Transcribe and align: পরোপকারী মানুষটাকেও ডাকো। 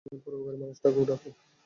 পরোপকারী 0.23 0.57
মানুষটাকেও 0.57 1.03
ডাকো। 1.05 1.29